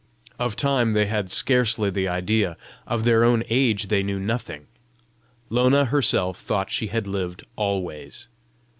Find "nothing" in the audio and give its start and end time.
4.19-4.65